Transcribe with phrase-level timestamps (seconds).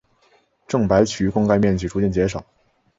[0.67, 2.43] 郑白渠灌溉面积逐渐减少。